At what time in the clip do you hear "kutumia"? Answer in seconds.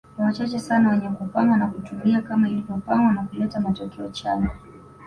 1.67-2.21